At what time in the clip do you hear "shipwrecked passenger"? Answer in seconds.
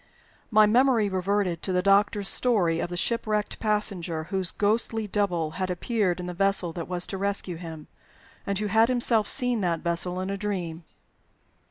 2.97-4.23